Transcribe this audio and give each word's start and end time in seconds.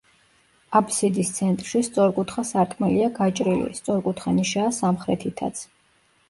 აბსიდის 0.77 1.27
ცენტრში 1.39 1.81
სწორკუთხა 1.87 2.45
სარკმელია 2.53 3.11
გაჭრილი, 3.19 3.69
სწორკუთხა 3.81 4.35
ნიშაა 4.41 4.73
სამხრეთითაც. 4.81 5.63